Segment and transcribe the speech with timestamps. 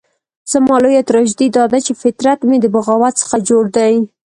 [0.51, 3.93] زما لويه تراژیدي داده چې فطرت مې د بغاوت څخه جوړ دی.